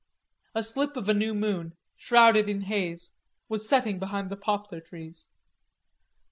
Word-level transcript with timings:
A 0.55 0.63
slip 0.63 0.97
of 0.97 1.07
a 1.09 1.13
new 1.13 1.35
moon, 1.35 1.77
shrouded 1.95 2.49
in 2.49 2.61
haze, 2.61 3.11
was 3.47 3.69
setting 3.69 3.99
behind 3.99 4.31
the 4.31 4.35
poplar 4.35 4.81
trees. 4.81 5.27